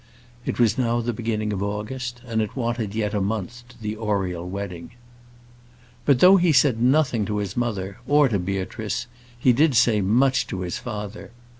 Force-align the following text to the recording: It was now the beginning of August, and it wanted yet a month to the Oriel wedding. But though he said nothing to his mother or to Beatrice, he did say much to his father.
It 0.47 0.59
was 0.59 0.79
now 0.79 0.99
the 0.99 1.13
beginning 1.13 1.53
of 1.53 1.61
August, 1.61 2.21
and 2.25 2.41
it 2.41 2.55
wanted 2.55 2.95
yet 2.95 3.13
a 3.13 3.21
month 3.21 3.67
to 3.69 3.79
the 3.79 3.95
Oriel 3.97 4.49
wedding. 4.49 4.93
But 6.05 6.21
though 6.21 6.37
he 6.37 6.51
said 6.51 6.81
nothing 6.81 7.23
to 7.25 7.37
his 7.37 7.55
mother 7.55 7.99
or 8.07 8.27
to 8.27 8.39
Beatrice, 8.39 9.05
he 9.37 9.53
did 9.53 9.75
say 9.75 10.01
much 10.01 10.47
to 10.47 10.61
his 10.61 10.79
father. 10.79 11.29